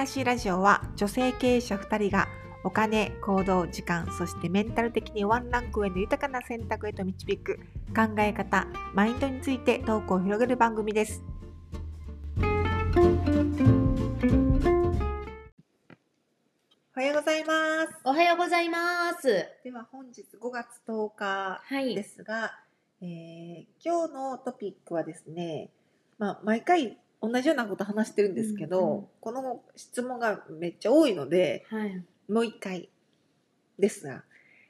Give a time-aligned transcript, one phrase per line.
[0.00, 2.26] らしいラジオは女性経営者2人が
[2.64, 7.56] お金、行動、時間、そしてメンタル的にワンランク上の豊かな選択へと導く
[7.94, 11.22] 考え方、マインドについてトークを広げる番組です。
[16.96, 17.92] おはようございます。
[18.02, 19.28] おはようございます。
[19.62, 22.58] では本日5月10日はいですが、
[23.02, 25.68] えー今日のトピックはですね、
[26.16, 32.04] まあ、毎回同じようなこと話してるんですけど、うんうんこの質問がめっちゃ多いのではい。
[32.28, 32.88] もう一回
[33.78, 34.24] ですが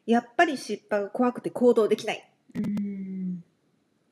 [0.07, 3.45] やっぱり失敗が怖くて行動できないうん。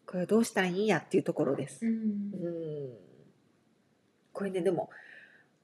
[0.07, 1.85] これはどうしたらいいんやっていうところです。
[1.85, 1.89] う。
[1.89, 2.91] うんん
[4.33, 4.91] これねでも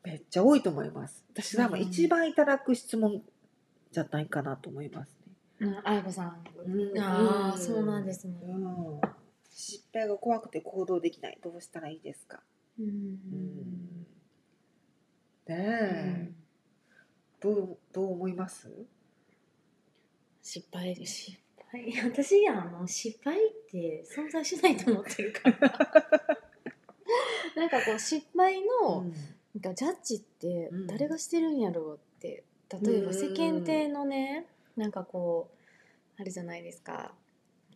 [0.03, 1.25] めっちゃ多いと思います。
[1.33, 3.23] 私多分一番いただく質問
[3.93, 5.17] じゃないかなと思います
[5.61, 5.79] ね。
[5.85, 6.45] あやこさん。
[6.67, 8.35] うんああ、うんそうなんですね。
[8.43, 9.01] うん
[9.57, 12.43] 失敗が怖くて行動できないどうしたらいいですか、
[12.79, 12.87] うん。
[12.87, 14.07] うん
[15.47, 16.33] ねえ、
[17.39, 18.67] どうどう思います？
[20.43, 20.95] 失敗。
[21.05, 21.39] 失
[21.71, 21.93] 敗？
[22.11, 25.59] 私あの失敗って存在しないと思ってるから。
[27.57, 29.09] なんかこう失敗の、な
[29.59, 30.87] んかジャッジってうん。
[30.87, 32.43] 誰がしてるんやろうって
[32.83, 35.51] 例えばうん世間体のねなんかこ
[36.19, 37.15] うあるじゃないですか。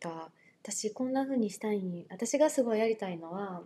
[0.03, 0.33] なんか
[0.63, 3.63] 私こんな風にしたいに私がすごいやりたいのは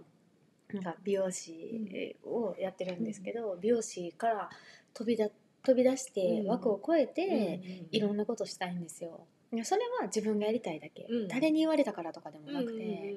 [0.75, 4.51] なんか美容師をやってるんですけど、美容師から
[4.95, 5.29] 飛びだ
[5.64, 6.47] 飛び出してうん。
[6.48, 9.27] 枠を超えて、いろんんなことしたいんですよ。
[9.53, 11.29] いやそれは自分がやりたいだけ、うん。
[11.29, 13.14] 誰に言われたからとかでもななくて、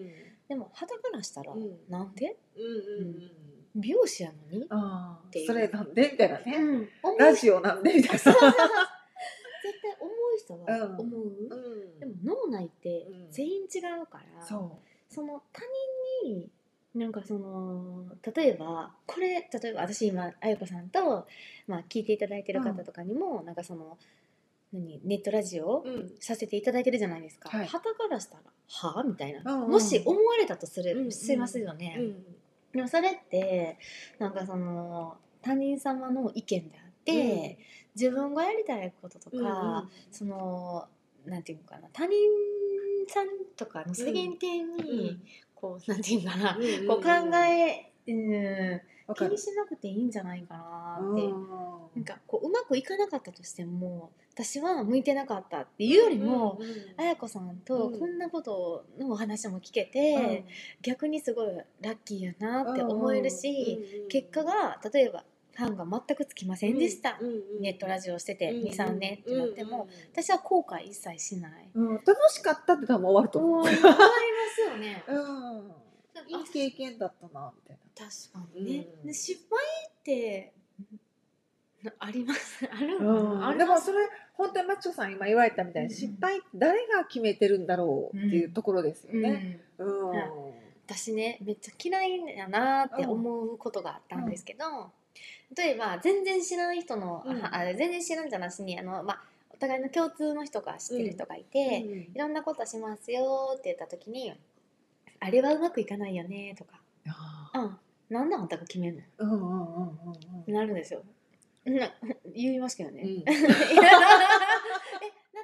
[0.48, 1.78] でも肌からしたら、うん。
[1.90, 2.36] なんで？
[2.56, 3.32] うんうんうん。
[3.78, 6.10] 美容師やのに、ってそれなんで？
[6.12, 7.94] みたいなね、うん、ラジオなんで？
[7.94, 8.18] みたいな。
[8.20, 11.26] 絶対思う人は思う、う
[11.98, 12.00] ん。
[12.00, 13.32] でも脳内ってうん。
[13.32, 15.62] 全員違うから、そその他
[16.24, 16.50] 人に
[16.96, 21.28] なんかその例えばこれ例えば私今あやこさんと、
[21.68, 23.98] まあ、聞いていただいてる方とかにも、なんかその
[24.72, 26.12] 何ネットラジオう、うん。
[26.20, 27.50] させていただいてるじゃないですか。
[27.50, 31.96] はたからしたらはあみたいな、うんうんもし思われたとする、うんうんしますよね。
[32.00, 32.26] うん。
[32.74, 33.78] でもそれって
[34.18, 37.60] なんかその他人様の意見であって、
[37.94, 40.88] 自分がやりたいこととか、うんその
[41.26, 42.18] なんていうのかな他人
[43.08, 45.20] さんとかの世間体に、
[45.66, 48.82] こう なんていうのかな、うんこう考え、うん、
[49.16, 51.22] 気にしなくていいんじゃないかなって。
[51.24, 51.48] うん。
[51.96, 58.00] なんかこううまくいかなかったとしても私は向いてなかったっていうよりも、うんうんあやこさんとうん。
[58.00, 60.46] こんなことのお話も聞けて、
[60.82, 61.48] 逆にすごい
[61.82, 65.24] ラッキーやなって思えるし、結果が例えば
[65.56, 67.18] ファンが全くつきませんでした、
[67.62, 71.70] ネットラジオしてて23年ってなっても、私は後悔一切しない。
[71.74, 73.64] うんうん楽しかったって多分終わると思う。
[73.64, 74.00] 終わりま
[74.54, 75.04] すよね。
[75.08, 75.76] うん。
[76.28, 78.08] いい経験だったなみたいな。
[78.08, 78.88] 確かにね。
[79.02, 79.08] うん。
[79.08, 80.54] で失敗って
[81.84, 82.68] なあります。
[82.70, 83.58] あるうん。
[83.58, 84.00] でもそれ
[84.34, 85.96] 本当にマッチョさん今言われたみたいに、うん。
[85.96, 89.22] 失敗誰が決めてるんだろうっていうところですようん。
[89.22, 89.62] ね。
[89.78, 90.10] うん。
[90.10, 90.32] はい
[90.88, 94.92] 私ねめっちゃ嫌いやなって思うことがあったんですけど、
[95.56, 97.46] 例えば全然知らない人の、うん。
[97.46, 101.78] ああ全然知らんじゃなしにあの、まあ、お互いの共通の人が知ってる人がいて、
[102.14, 104.34] いろんなことしますよって言った時に
[105.20, 106.82] 「あれはうまくいかないよね」とか。
[107.08, 107.78] あ「うん。
[108.10, 111.04] なんであんたが決めんの?」ーうんうんうんうんってなるんですよ。
[111.66, 111.92] な
[112.36, 113.02] 言いますけどね。
[113.02, 113.10] うん。
[113.22, 113.38] えだっ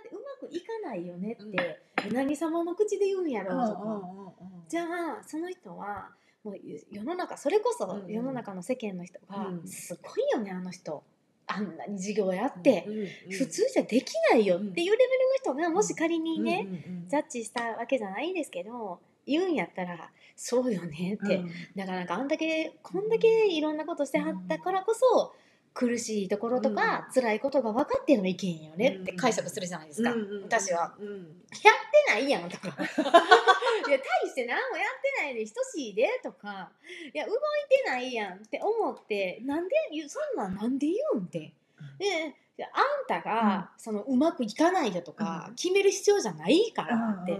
[0.01, 1.81] てうまくいかないよねって、
[2.11, 4.33] 何様の口で言うんやろうとか。
[4.67, 4.83] じゃ
[5.19, 6.09] あその人は
[6.43, 6.55] もう
[6.91, 9.67] 世の中それこそ世の中の世間の人が、うん。
[9.67, 11.03] すごいよねあの人。
[11.47, 21.51] あんなに授業やって、うんうん普通じゃできないよっていうレベルの人がもし仮にね、うんうんうんジャッジしたわけじゃないですけど言うんやったらそうよねって、うん。
[21.75, 25.33] なかなかあんだけこんだけいろんなことしてはったからこそ
[25.73, 30.93] 苦しいところとか、辛いことが分かっての意見よねって解釈するじゃないですか、うんうん私は。
[30.99, 31.07] うん。
[31.07, 32.67] やってないやんとか。
[33.87, 36.71] いや大して何もやってないで等しいでとか。
[37.13, 37.37] いや動い
[37.69, 41.53] てないやんって思ってなんで言うそんなんなんで言うんって。
[41.97, 45.55] でであんたが、そのうまくいかないよとか、うん。
[45.55, 47.39] 決める必要じゃないからって、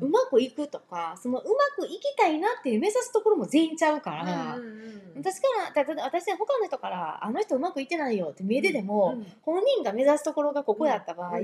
[0.00, 1.44] うまくいくとかそのう
[1.78, 4.56] まくいきたいなっていう目指すところも全員ちゃうから、
[5.14, 11.38] 私からだだ私は他の人から「あの人うまくいってないよ」って見えてても、本人が目指すところがここやった場合、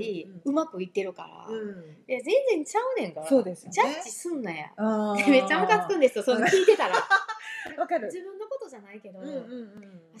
[0.45, 1.97] うまくいってるから、いうん。
[2.07, 3.73] や全然ちゃうねんからそうですよね。
[3.73, 4.71] ジャッジすんなや。
[5.27, 6.95] めっちゃムカつくんですよその聞いてたら。
[7.77, 8.07] わかる。
[8.07, 9.39] 自分のじゃないけど、うんうんうん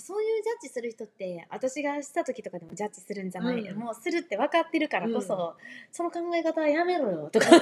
[0.01, 5.57] そういうジャッジする人って私がした時とかでもジャッジするんじゃない、うんもうするって分かってるからこそ、
[5.91, 7.47] その考え方はやめろよとか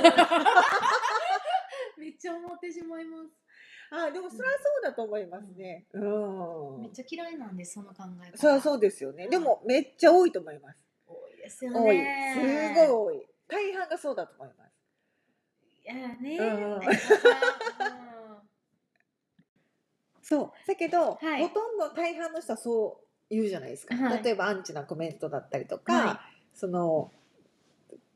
[1.98, 3.30] めっちゃ思ってしまいます。
[3.90, 5.88] あでもそれはそうだと思いますね。
[5.94, 6.82] うん。
[6.82, 9.28] めっちゃ嫌いなんですその考え方それはそうですよね。
[9.30, 10.78] でもめっちゃ多いと思います。
[11.08, 11.72] 多いですよ。
[11.72, 13.28] ねすごい多い。
[13.48, 14.78] 大半がそうだと思います。
[15.84, 16.80] いやね、うん
[20.30, 20.52] そう。
[20.68, 21.42] だけど、はい。
[21.48, 23.96] ほとんど大半の人はそう言うじゃないですか。
[23.96, 24.24] はい。
[24.24, 26.22] 例えばアンチなコメントだったりとか、は
[26.54, 27.12] その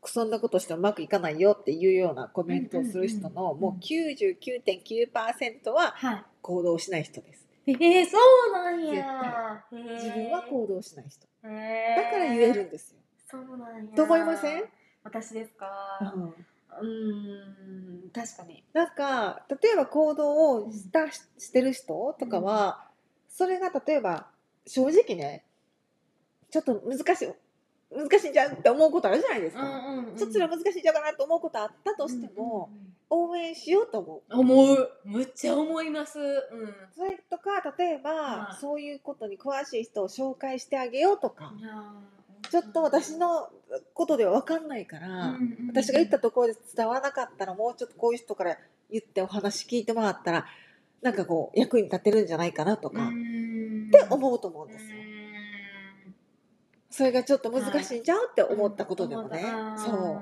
[0.04, 6.24] そんなことしてうまくいかないよっていうようなコメントをする人の、もう99.9%ははい。
[6.42, 7.48] 行動しない人です。
[7.68, 8.18] えー、そ
[8.50, 9.64] うなんや。
[9.72, 11.28] 自分は行動しない人。
[11.44, 12.98] だだから言えるんですよ。
[13.30, 13.96] そうなんや。
[13.96, 14.64] と思いません？
[15.04, 15.68] 私ですか？
[16.16, 16.34] うん
[16.80, 18.64] うーん確かに。
[18.74, 22.88] なんか例えば行動をした、してる人とかは、
[23.30, 24.28] それが例えば
[24.68, 25.44] 正直ね
[26.50, 27.30] ちょっと難しい
[27.94, 32.70] 難しいんじゃんって思うことあるじゃないですか、んそっちら難しいんじゃうかなと思うことあったとしても、
[33.10, 34.40] 応援しようと思う。
[34.40, 34.92] 思う。
[35.04, 36.18] むっちゃ思います。
[36.18, 36.74] うん。
[36.96, 41.54] それとか例えば、はいそういうことに詳しい人を紹介してあげようとか、
[42.52, 43.50] ちょっと私の
[43.94, 48.58] ことでは分かんないから、うんうん私が言ったところで伝わらなかったらもうちょっとこういう人から
[48.92, 50.46] 言ってお話聞いてもらったら
[51.02, 53.12] なんかこう役に立てるんじゃないかなとか、っっ
[53.90, 54.98] て思うと思うんですよ。
[56.90, 59.46] それがちょっと難しいんちゃうって思ったことでもね、
[59.78, 60.22] そ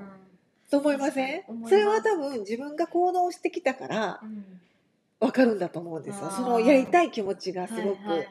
[0.70, 1.42] と思いません？
[1.68, 4.20] それは多分自分が行動してきたから
[5.18, 6.30] 分かるんだと思うんですよ。
[6.30, 8.22] そのやりたい気持ちがすごく、はいはいは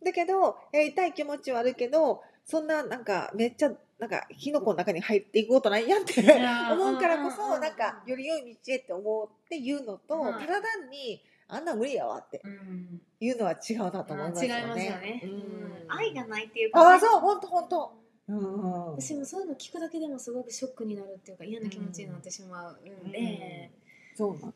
[0.00, 0.04] い。
[0.06, 6.14] だけどやりたい気持ちはあるけどそんななんかめっちゃなんか火の粉の中に入っていくことないやんって
[6.72, 7.26] 思うからこうんうんうん。
[7.26, 13.02] うんそなんかより良い道へって思うっていうのとはいただ単にあんな無理やわってうん。
[13.20, 14.60] いうのは違うなと思いますよね。
[14.60, 15.30] 違いますよね、うん。
[15.30, 15.84] うん。
[15.88, 17.92] 愛がないっていうか、ね、ああそう本当本当。
[18.28, 18.92] うん。
[18.92, 23.70] 私もそういうの聞くだけでもすごくショックになるっていうか嫌な気持ちになってしまうんで、
[24.14, 24.38] そうなん。
[24.38, 24.44] です。
[24.44, 24.54] うん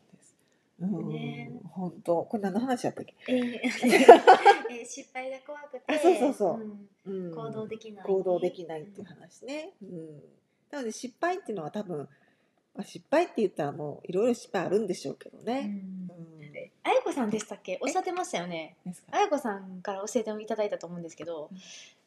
[0.87, 1.51] ね。
[1.71, 2.23] 本当。
[2.23, 3.15] これ何の話やったっけ？
[3.27, 3.59] えー。
[4.71, 5.83] えー失敗が怖くて。
[5.87, 6.59] あそうそうそ
[7.05, 7.09] う。
[7.11, 7.25] ん。
[7.27, 7.35] うん。
[7.35, 9.73] 行動できない、行動できないっていう話ね。
[9.81, 10.23] うん。
[10.71, 11.97] なので失敗っていうのは多分、
[12.75, 15.45] まあ、失敗って言ったらもういろいろ失敗あるんでしょうけどうん。
[15.45, 15.69] ね。
[16.09, 16.43] うん。
[16.85, 17.79] あやこさんでしたっけ？
[17.81, 18.75] おっしゃってましたよね？
[19.11, 21.57] あやこさんから教えていただいたと思うんですけど、うん。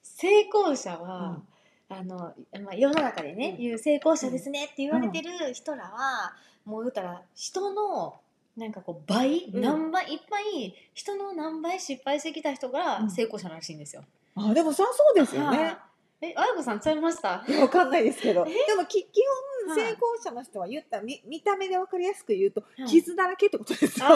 [0.02, 1.42] 成功者は、
[1.88, 3.62] あのまあ、世の中でね、うん。
[3.62, 6.34] 言う成功者ですねって言われてる人らは、
[6.64, 8.20] もう言ったら人の
[8.56, 9.60] なんかこう倍、うん。
[9.60, 13.10] 何倍いっぱい人の何倍失敗してきた人がうん。
[13.10, 14.04] 成功者らしいんですよ。
[14.34, 15.58] あでもそりゃそうですよね。
[15.58, 15.76] はい
[16.22, 17.44] えあやこさんちゃいました？
[17.46, 18.44] いやわかんないですけど。
[18.46, 19.22] でえもき基
[19.66, 22.86] 本はい成功者の人は言ったら見見た目でわかりやすく言うとはい。
[22.86, 24.06] 傷だらけってことですよ。
[24.06, 24.12] あ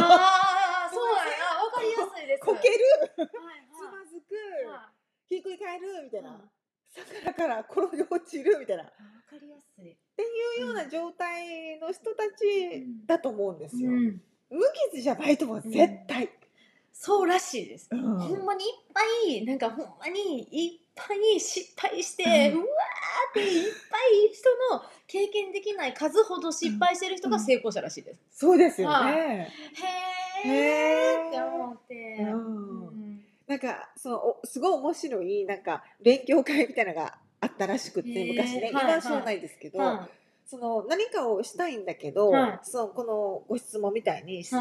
[0.86, 2.44] あそうやなわかりやすいです。
[2.44, 2.74] こける、
[3.18, 3.28] はい
[3.70, 4.34] つまずく、
[4.70, 4.88] は
[5.28, 6.40] ひっくり返るみたいな。
[6.90, 8.84] 魚から転げ落ちるみたいな。
[8.84, 9.96] っあわかりやすい。
[10.16, 13.90] ていうような状態の人たちだと思うんですよ。
[13.90, 14.20] うん
[14.50, 14.58] 無
[14.90, 16.28] 傷じゃないと思う絶対。
[16.92, 17.88] そうらしいです。
[17.92, 28.20] うんほんまにいっぱいなんかほんまにいっぱい失敗して、ううんわーっていっぱい人の経験できない数ほど失敗してる人が成功者らしいです。
[28.32, 29.52] そうですよはね。
[30.42, 32.16] へへーーって思って。
[33.50, 40.08] なんかそのおすごい面白いなんか勉強会みたいなのがあったらしくって昔ね、はい今はそうないですけど、は
[40.46, 42.58] その何かをしたいんだけど、はい。
[42.62, 44.60] そのこのご質問みたいに、失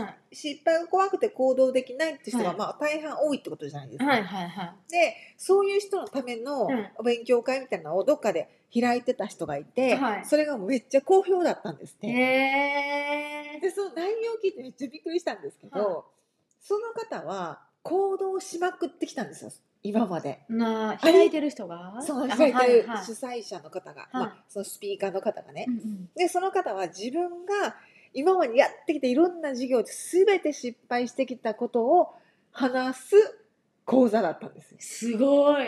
[0.65, 2.57] 敗が怖くて行動できないって人が、はい。
[2.57, 4.05] まあ大半多いってことじゃないですか。
[4.05, 4.91] はいはいはい。
[4.91, 6.67] でそういう人のための
[7.03, 10.25] 勉強会みたいなのをどっかで開いてた人がいて、はい。
[10.25, 12.07] それがめっちゃ好評だったんですって。
[12.07, 16.03] へでその内容を聞いてめっちゃびっくりしたんですけど、はい。
[16.61, 20.45] その方は行動しまくってきたんですよ今まで。
[20.49, 20.55] ー。
[20.55, 22.01] な開いてる人が？
[22.01, 26.09] そのあ開いてるはいはい主催者の方が、はいまあ、そのスピーカーの方がね、うんうん。
[26.15, 27.75] でその方は自分が
[28.13, 32.13] 今までやってきたいろんな授業で全て失敗してきたことを
[32.51, 33.15] 話す
[33.85, 34.77] 講座だったんですよ。
[34.81, 35.65] すごい。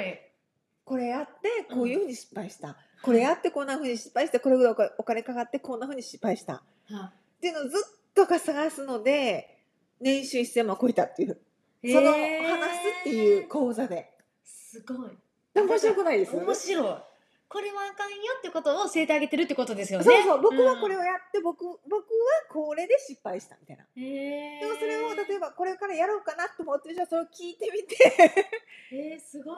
[0.83, 6.55] これやってこういうふうに失敗した、これやってこんなふうに失敗してこれぐらいお金かかってこんなふうに失敗した。
[6.55, 9.57] っはていうのをずっとか探すので
[10.01, 11.33] 年収1000万超えたっていう。
[11.33, 11.37] い
[11.83, 14.09] その話すっていう講座で。
[14.43, 15.09] すごい。
[15.53, 17.11] 面白くないです面白い。
[17.51, 20.05] これはあかんよってことを教えてあげてるってことですよね。
[20.05, 21.01] そうそう僕はこれを。
[21.01, 22.07] をやって、僕僕は
[22.49, 23.83] これで失敗したみたいな。
[23.97, 27.97] へでもそれを例えばこれからやろうかなと思ってる人はそれを聞いてみて
[28.93, 29.57] えー、すごい。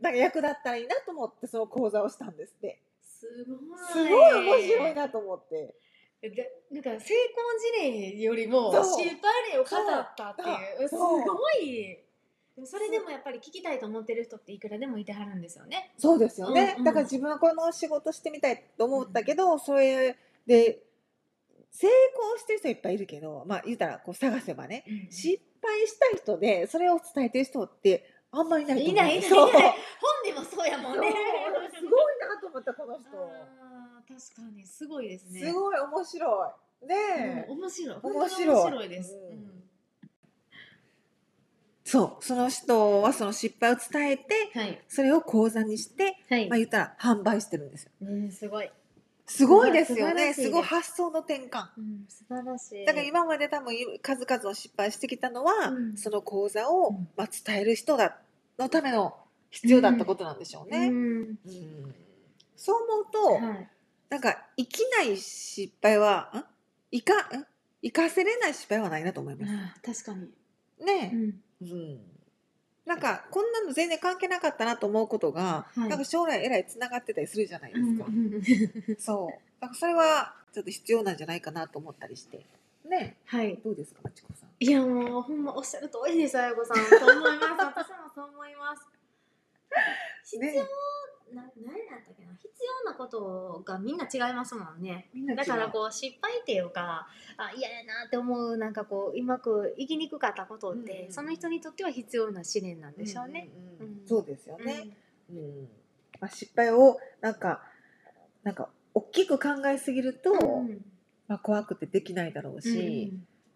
[0.00, 3.58] なんか役立ったらいいなと思ってその講座をしたんですってすごい。
[3.92, 5.74] すごい面白いなと思ってで
[6.22, 10.88] なんか成功事例よりも失敗例を語ったっていう。
[10.88, 11.98] すごい。
[12.64, 15.92] それでもやっぱり聞きたいと思ってる人っていくらでもいてはるんですよね。
[15.98, 16.84] そうですよね、うんうん。
[16.84, 20.82] だから自分はこの仕事してみたいと思ったけど、それで
[21.70, 28.90] 成功してる人いっぱいいるけどまあ言うたらこう探せばねうん失敗した人でそれを伝えてる人ってあんまりいないと思う。
[28.90, 29.74] いないいないいない。
[30.24, 31.12] 本でもそうやもんね。
[31.78, 33.04] すごいなと思ったこの人
[34.08, 35.40] 確かにすごいですね。
[35.40, 36.86] すごい面白い。
[36.86, 37.96] ねえ、うん面白い。
[38.02, 38.28] 面白い。
[38.28, 39.38] 本当に面白いです、うん。
[39.38, 39.62] うん。
[41.84, 42.24] そう。
[42.24, 44.80] その人はその失敗を伝えてはい。
[44.88, 47.90] それを講座にしてはい、まあ言ったら販売してるんですよ。
[48.02, 48.70] うんすごい、
[49.26, 50.32] すごいですよね。
[50.32, 50.42] す。
[50.42, 51.66] すごい発想の転換。
[51.76, 52.84] うん、素晴らしい。
[52.84, 55.96] だから今まで多分数々の失敗してきたのは、うん。
[55.96, 57.08] その講座を、うん。
[57.16, 58.18] まあ、伝える人だ
[58.56, 59.16] のための
[59.50, 60.88] 必要だったことなんでしょうね。
[60.88, 60.94] うん。
[60.94, 61.94] うん。
[62.54, 63.68] そう思うと、はい
[64.08, 66.44] なんか生きない失敗はん？
[66.92, 67.46] 生かん？
[67.82, 69.46] 生かせれない失敗はないなと思いま
[69.84, 70.02] す。
[70.04, 70.26] 確か
[70.80, 71.42] に、ねう、ん。
[71.62, 72.00] うん。
[72.84, 75.88] なんかこんなの全然関係なかったなと思うことが、はい。
[75.88, 78.04] なんか将来えらいつながってたりするじゃないですか。
[78.06, 79.60] うん そう。
[79.60, 82.46] だからそれはちょっと必要なんじゃないかなと思ったりして。
[82.88, 83.56] ねはい。
[83.64, 84.50] どうですかまちこさん？
[84.60, 86.76] いやもうほんまおっしゃる通りですあやこさん。
[87.00, 87.52] と思います。
[87.66, 88.86] 私もそう思います。
[90.24, 90.68] 必要、ね
[91.34, 92.32] な何やったっけな？
[92.40, 92.48] 必
[92.84, 95.08] 要なことがみんな違いますもんね。
[95.36, 101.06] だからこう失敗っていうかあ嫌やなって思うなんかこううまく生きにくかったことって、うん。
[101.06, 103.48] うんその人にとっては必要な試練なんでしょうね。
[103.80, 104.00] うんうんうん。
[104.00, 104.08] うん。
[104.08, 104.88] そうですよね。
[105.30, 105.68] うん。
[106.20, 107.62] まあ、失敗をなんか
[108.42, 110.84] なんか大きく考えすぎると、うん。
[111.28, 112.62] まあ、怖くてできないだろううん。
[112.62, 113.12] し、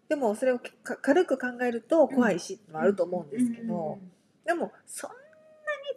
[0.09, 4.11] でもそれをか軽く考えると怖いしってのもあると思うんですけど、うんうんうん。
[4.45, 5.20] でもそんなに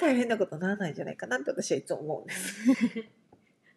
[0.04, 2.68] 大変なことにならないんじゃないかなって私はいつも思うんです。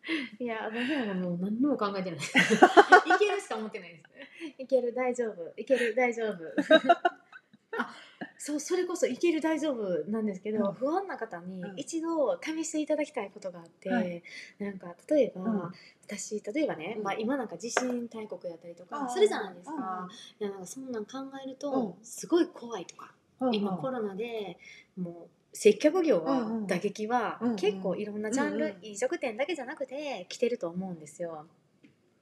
[0.39, 2.19] いや私はもう何も考えてない。
[2.19, 5.53] いけるしか思ってないですいける大丈夫。
[5.55, 6.35] いける大丈夫。
[7.79, 7.95] あ
[8.37, 10.73] そうそれこそいける大丈夫なんですけど、うん。
[10.73, 11.79] 不安な方にうん。
[11.79, 14.23] 一度試していただきたいことがあって、はい。
[14.59, 15.73] なんか例えば、うん。
[16.05, 17.03] 私例えばね、うん。
[17.03, 19.77] まあ、今なんか地震大国やったりとかするじゃないですうん。
[19.77, 20.07] か、
[20.39, 22.05] いやなんかそんなん考えると、うん。
[22.05, 23.55] すごい怖いとか、うん。
[23.55, 24.57] 今コロナで
[24.95, 31.47] もう接客業は、打撃は結構いろんなジャンル、飲食店だけじゃなくて来てると思うんですよ。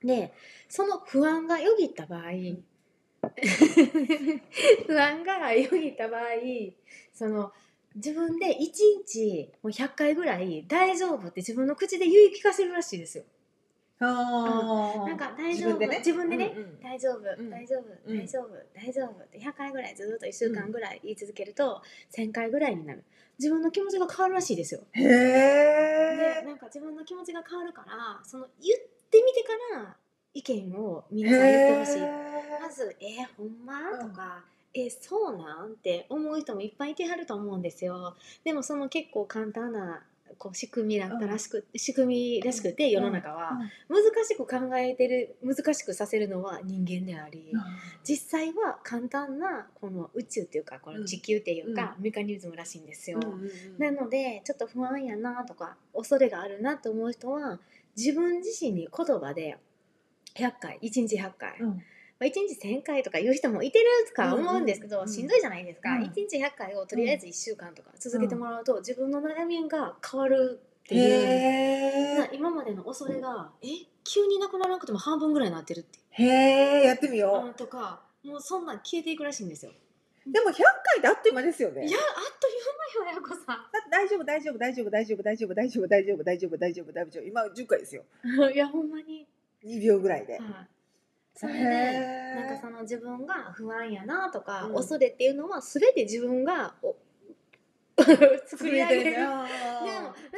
[0.02, 0.34] で
[0.70, 2.22] その不安がよぎった場合
[4.88, 6.22] 不安がよぎった場合
[7.12, 7.52] その
[7.96, 8.58] 自分で1
[9.06, 13.26] 日もう100回ぐらい大丈夫って自分の口で言い聞かせるらしいですよ。
[14.00, 15.80] なんか大丈夫。
[15.80, 16.54] 自分でね？
[16.84, 17.50] 大丈夫、うん。
[17.50, 18.18] 大丈夫、うん。
[18.20, 18.50] 大丈夫。
[18.74, 23.04] 大丈夫って100回ぐらいずっと1週間ぐらい言い続けると、1000回ぐらいになる。
[23.40, 24.82] 自分の気持ちが変わるらしいですよ。
[24.94, 25.10] へで
[26.42, 26.46] え。
[26.46, 29.96] なんか自分の気持ちが変わるからその言ってみてから
[30.34, 32.02] 意見を皆さん言ってほしい。
[32.62, 38.16] まず「えー、ほんま?」とか「えーそうなん?」って思う人もいっぱいいてはると思うんですよ。
[38.44, 40.04] でもその結構簡単な
[40.38, 47.52] こう仕組みだったらしく、仕組みらしくて世の中は、難しく考えてる難しくさせるのは人間であり、
[48.04, 53.20] 実際は簡単なこの宇宙っていうかこの地球っていうか、メカニズムらしいんですよ。
[53.78, 57.60] なのでちょっと不安やなとか恐れがあるなと思う人は
[57.96, 59.58] 自分自身に言葉で
[60.36, 61.82] 100回1日100回、うん
[62.20, 72.30] まあ、1日1000回とか言う人もいてるとか思うんですけど、うんうんしんどいじゃないですか、うん1日100回をとりあえず1週間とか続けてもらうと、自分の悩みが変わるっていう。
[72.34, 73.68] 今までの恐れがえ？
[74.04, 76.24] 急になくならなくても半分ぐらいになってるってえ。
[76.24, 79.72] へえ、やってみようんとかもうそんなん消えていくらしいんですよ。
[80.28, 80.32] う。
[80.32, 80.54] でも100
[80.94, 81.88] 回であっという間ですよね。
[81.88, 83.66] いやあっという間よやこさん。
[83.90, 88.04] 大丈夫大丈夫大丈夫大丈夫大丈夫大丈夫大丈夫大丈夫大丈夫大丈夫今10回ですよ
[88.52, 89.28] いやほんまに。
[89.66, 90.44] 2秒ぐらいではい。
[91.36, 96.96] それでなんかその自分が不安やなとか、うん恐れっていうのは全て自分がお
[98.48, 99.04] 作り上げる。
[99.12, 99.46] でもなん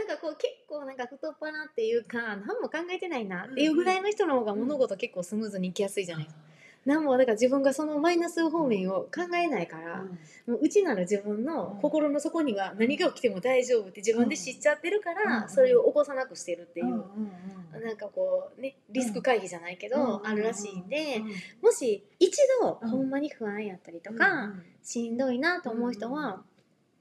[0.08, 6.47] かこう結構なんか太っ腹っていうか何も考えてないなっていうぐらいの人の方が物事結構スムーズにいきやすいじゃないですか。
[6.88, 10.06] 何もだから自分がそのマイナス方面を考えないから、
[10.48, 15.50] もう内なる自分の心の底には何が起きても大丈夫って自分で知っちゃってるから、うん。
[15.50, 17.32] それを起こさなくしてるっていう、うんうん
[17.76, 17.84] うん。
[17.84, 20.28] なんかこうねリスク回避じゃないけど、うん。
[20.28, 21.28] あるらしいんで、うん
[21.62, 22.90] もし一度うん。
[22.90, 26.42] ほんまに不安やったりとか、しんどいなと思う人は、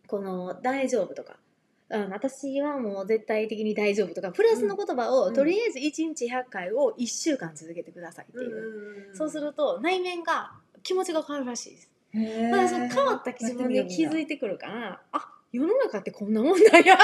[0.09, 1.37] この「大丈夫」とか。
[1.89, 5.35] あの私はもう絶対的に大丈夫とかプラスの言葉を、うん。
[5.35, 10.53] とりあえず1日100回を1週間続けてくださいっていう、そうすると内面が
[10.83, 11.91] 気持ちが変わるらしいです。
[12.15, 12.57] へー。
[12.57, 16.99] だその変わった自分で気づいいてくるからあ世の中ってこんなもんなんやいやあ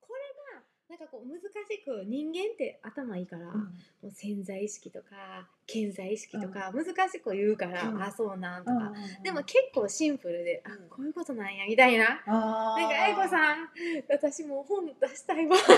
[0.00, 0.20] これ
[0.54, 3.64] がなんかこう難しく人間って頭いいから、も
[4.04, 12.22] う潜在意識とか潜在意識とか難しく言うから、うんあそうなんとか、でもも結構シンプルで、あうんこういうことなんやみたいな。
[12.26, 13.68] ななんか、あいこさん、
[14.08, 15.56] 私もう本出したいわ。
[15.56, 15.68] 思う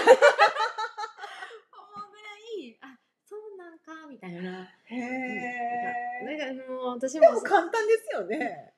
[2.11, 2.37] ぐら
[2.67, 3.55] い、あ、そう
[4.15, 6.25] みたいなへえ。
[6.25, 8.74] なんかもう私でもも簡単ですよね。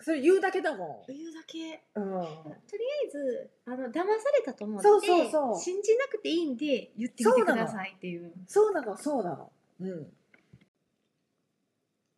[0.00, 1.80] それ言うだけだも言うだけん。
[1.96, 2.22] うん。
[2.22, 2.28] と
[2.76, 4.02] りあえずあの騙さ
[4.36, 9.50] れたと思ってそうそうそう信じなくていいんで言ってみてくださいっていうそうなの、そうなの。
[9.80, 10.06] うん。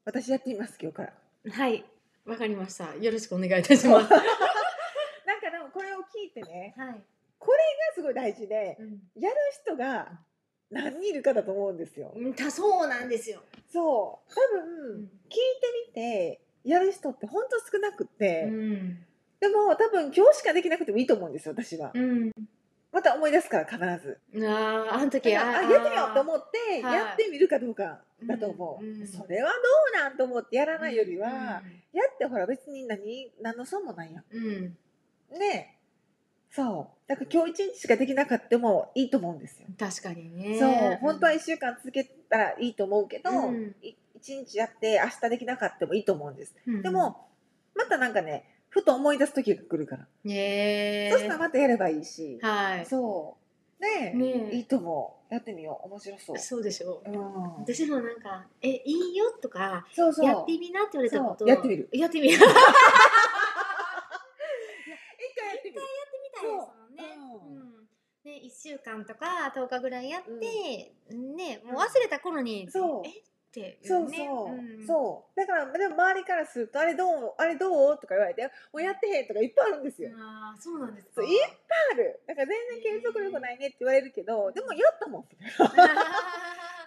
[0.04, 1.12] 私やってみます、今日から。
[1.52, 1.84] はい
[2.24, 4.18] わかりましたよろしくお願いいたしますは
[5.26, 6.94] なんかでもこれを聞いてね、い、が
[7.94, 10.18] すごい大事で、うんやる人が
[10.70, 12.12] 何人いるかだと思うんですよ。
[12.16, 14.34] うん、たそうなんですよ、そう。
[14.34, 18.98] 多分、聞いてみて、やる人って本当少なくって、うん
[19.38, 21.90] でも多分今日しかできなくてもいいと思うんですよ、私は。
[21.94, 22.32] うん、
[22.90, 24.18] また思い出すから必ず。
[24.34, 28.84] あーあの時だからあやってみようと思って、はいやってみるかどうかだと思う。
[28.84, 29.56] うんうんそれはど
[29.98, 31.28] うなんと思ってやらないよりは、
[31.92, 34.24] やってほら別に何何の損もないやん。
[34.32, 34.76] うん、
[35.32, 35.76] うん、ねえ
[36.50, 37.08] そう。
[37.08, 39.66] だから今日一日しかできなかったもいいと思うんですよ。
[39.78, 40.98] 確かにねそう。
[41.02, 46.54] 本当は1週間続けたらいいと思うけど、うんい一日やって明日できなかったもいいと思うんです。
[46.66, 47.28] うんでも、
[47.74, 50.06] またなんかね、ふと思い出す時が来るから。
[50.24, 52.38] ねえそしたらまたやればいいし。
[52.42, 53.82] はいそう。
[53.82, 55.34] ねえねえいいと思う。
[55.34, 55.86] やってみよう。
[55.86, 56.38] 面白そう。
[56.38, 57.54] そうでしょううん。
[57.58, 58.82] 私もなんか「えい
[59.12, 60.26] いよ」とかそうそう。
[60.26, 62.56] やってみなって言われたことやってみるやってみる 一回や
[65.58, 67.02] ってみたいですもんね。
[67.16, 67.76] そううん
[68.24, 73.22] ね、1週間とか10日ぐらいやって、ね、もう忘れた頃に、そうえ
[73.60, 74.08] っていそう。
[74.08, 74.16] ね。
[74.16, 74.86] そう、ん。
[74.86, 75.40] そう。
[75.40, 81.22] だからでも周りからするとあれどうあれどうとか言われてもうやってへんとかいっぱいあるんですよ、ああそうなんですか。
[81.22, 81.38] いっぱい
[81.92, 82.20] ある。
[82.26, 85.24] だから全然継続力ないねって言われるけどでもやったもん。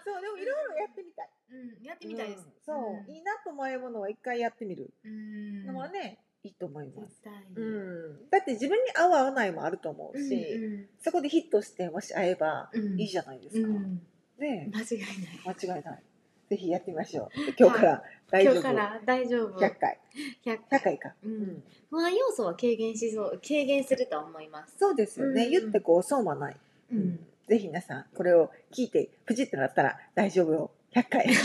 [0.02, 1.28] そうでもいろいろやってみたい。
[1.50, 2.52] うん、やってみたいです、うん。
[2.64, 4.90] そう、いいなと思えるものは一回やってみる。
[5.04, 5.66] うん。
[5.66, 7.22] のはね、いいと思います。
[7.54, 13.00] うん、だって自分に合う合わないもあると思うし、うんそこでヒットしてもし合えばうん。
[13.00, 14.00] いいじゃないですか、うん。
[14.38, 15.00] ね間違い
[15.44, 15.56] ない。
[15.58, 16.02] 間違いない
[16.50, 17.28] ぜひやってみましょう。
[17.56, 19.60] 今日から大丈夫、今日から大丈夫。
[19.60, 20.00] 100回。
[20.44, 21.62] 100 100回か、うん。
[21.88, 24.74] 不安要素は軽減しそう軽減すると思います。
[24.76, 26.56] そうですよね、うん言ってこう損はない、
[26.92, 27.20] うん。
[27.46, 30.72] ぜひ皆さんこれを聞いてプチってなったら大丈夫よ。
[30.92, 31.26] 100回。
[31.30, 31.36] ぜ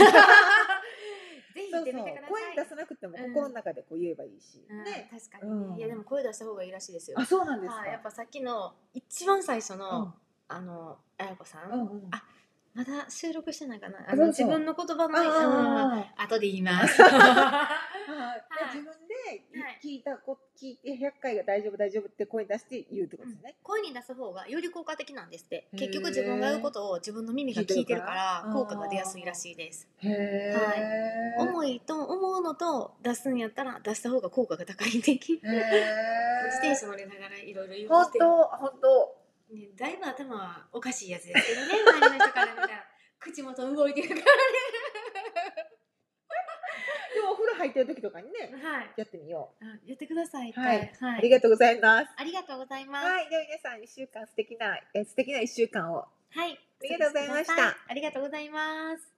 [1.54, 1.94] ひそうそう。
[1.94, 3.24] 声に出さなくてもうん。
[3.32, 4.84] 心の中でこう言えばいいし、うん。
[4.86, 5.08] ね。
[5.12, 5.76] 確かにね、うん。
[5.78, 7.20] いやでも声出した方がいいらしいですよ。
[7.20, 10.14] あそうなんですか、はい、やっぱさっきの一番最初の、うん。
[10.48, 12.08] あのあやこさん、うんうん。
[12.10, 12.24] あ
[12.76, 13.96] まだ収録してないかな？
[14.06, 17.02] あの自分の言葉のねあうん後で言います。
[17.02, 25.68] あ、 はいはい、自分ではい聞いたこ聞いて100回が大丈夫大丈夫って声出して言うってことですね、声に出す方がより効果的なんですって。
[25.72, 29.88] 結局自分が言うことを自分の耳が聞いてるから効果が出やすいらしいです。
[30.00, 36.26] へえ、思いと思うのと出すんやったら出した方が効果が高い的 自へえ
[36.58, 42.84] 転車乗りながらいろいろ言う本当本当ね、だいぶ頭はおかしいやつですけどね周りの人から見たら
[43.20, 44.22] 口元動いてるから
[47.16, 48.90] でもお風呂入ってる時とかにねねはい。
[48.98, 49.66] やってみよう。
[49.66, 50.92] あやってくださいはい。
[51.00, 52.08] ありがとうございます。
[52.18, 53.06] ありがとうございます。
[53.06, 56.06] はい、では皆さん一週間素敵なえ素敵な一週間を。
[56.32, 56.52] はい。
[56.52, 57.78] ありがとうございました。
[57.88, 59.15] ありがとうございます。